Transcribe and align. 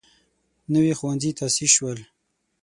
نوي 0.73 0.93
ښوونځي 0.99 1.31
تاسیس 1.39 1.71
شول. 1.77 1.99